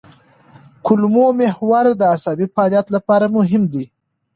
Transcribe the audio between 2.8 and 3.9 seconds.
لپاره مهم دی.